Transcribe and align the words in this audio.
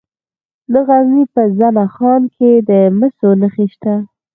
د 0.71 0.73
غزني 0.87 1.23
په 1.33 1.41
زنه 1.57 1.85
خان 1.95 2.21
کې 2.35 2.51
د 2.69 2.71
مسو 2.97 3.29
نښې 3.41 3.65
شته. 3.73 3.95